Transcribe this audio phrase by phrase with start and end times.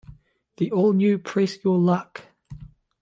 [0.57, 2.25] The All-New Press Your Luck.